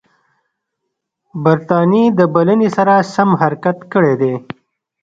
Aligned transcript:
برټانیې 1.43 2.03
د 2.17 2.19
بلنې 2.33 2.69
سره 2.77 2.93
سم 3.13 3.29
حرکت 3.41 3.77
کړی 3.93 4.13
دی. 4.21 4.33